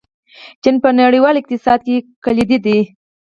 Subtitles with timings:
[0.63, 1.95] چین په نړیوال اقتصاد کې
[2.25, 2.79] کلیدي دی.